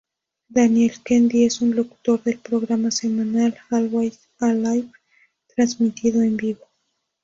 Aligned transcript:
Daniel 0.49 0.93
Kandi 1.03 1.45
es 1.45 1.61
el 1.61 1.75
locutor 1.75 2.23
del 2.23 2.39
programa 2.39 2.89
semanal 2.89 3.55
"Always 3.69 4.19
Alive", 4.39 4.89
transmitido 5.55 6.23
en 6.23 6.37
vivo. 6.37 6.65